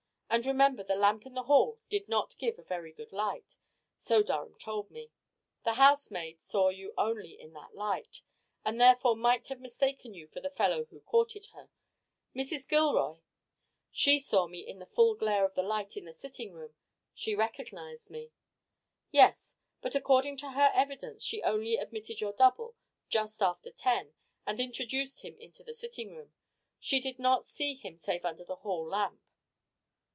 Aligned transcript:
And 0.33 0.45
remember 0.45 0.81
the 0.81 0.95
lamp 0.95 1.25
in 1.25 1.33
the 1.33 1.43
hall 1.43 1.81
did 1.89 2.07
not 2.07 2.37
give 2.37 2.57
a 2.57 2.63
very 2.63 2.93
good 2.93 3.11
light 3.11 3.57
so 3.99 4.23
Durham 4.23 4.57
told 4.57 4.89
me. 4.89 5.11
The 5.65 5.73
housemaid 5.73 6.39
saw 6.41 6.69
you 6.69 6.93
only 6.97 7.37
in 7.37 7.51
that 7.51 7.75
light, 7.75 8.21
and 8.63 8.79
therefore 8.79 9.17
might 9.17 9.47
have 9.47 9.59
mistaken 9.59 10.13
you 10.13 10.25
for 10.25 10.39
the 10.39 10.49
fellow 10.49 10.85
who 10.85 11.01
courted 11.01 11.47
her. 11.47 11.69
Mrs. 12.33 12.65
Gilroy" 12.65 13.17
"She 14.01 14.19
saw 14.19 14.47
me 14.47 14.65
in 14.65 14.79
the 14.79 14.85
full 14.85 15.15
glare 15.15 15.43
of 15.43 15.53
the 15.53 15.63
light 15.63 15.97
in 15.97 16.05
the 16.05 16.13
sitting 16.13 16.53
room. 16.53 16.75
She 17.13 17.35
recognized 17.35 18.09
me." 18.09 18.31
"Yes. 19.11 19.57
But 19.81 19.95
according 19.95 20.37
to 20.37 20.51
her 20.51 20.71
evidence 20.73 21.25
she 21.25 21.43
only 21.43 21.75
admitted 21.75 22.21
your 22.21 22.31
double 22.31 22.77
just 23.09 23.41
after 23.43 23.69
ten 23.69 24.13
and 24.45 24.61
introduced 24.61 25.23
him 25.25 25.37
into 25.39 25.61
the 25.61 25.73
sitting 25.73 26.15
room. 26.15 26.31
She 26.79 27.01
did 27.01 27.19
not 27.19 27.43
see 27.43 27.73
him 27.75 27.97
save 27.97 28.23
under 28.23 28.45
the 28.45 28.55
hall 28.55 28.85
lamp." 28.87 29.21